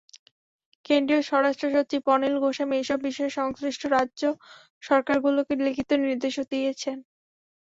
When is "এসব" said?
2.79-2.99